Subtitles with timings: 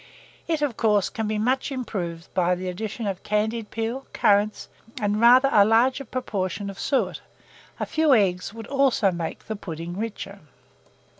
[0.47, 4.67] It, of course, can be much improved by the addition of candied peel, currants,
[4.99, 7.21] and rather a larger proportion of suet:
[7.79, 10.39] a few eggs would also make the pudding richer.